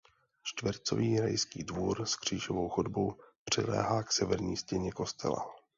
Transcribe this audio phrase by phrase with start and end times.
[0.43, 5.45] Čtvercový rajský dvůr s křížovou chodbou přiléhá k severní stěně kostela.